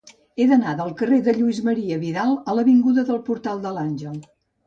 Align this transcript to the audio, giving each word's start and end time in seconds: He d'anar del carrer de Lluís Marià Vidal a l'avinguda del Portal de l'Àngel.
He 0.35 0.45
d'anar 0.51 0.71
del 0.77 0.93
carrer 1.01 1.19
de 1.27 1.33
Lluís 1.39 1.59
Marià 1.67 1.99
Vidal 2.05 2.33
a 2.53 2.57
l'avinguda 2.61 3.05
del 3.11 3.19
Portal 3.27 3.63
de 3.67 3.77
l'Àngel. 3.77 4.17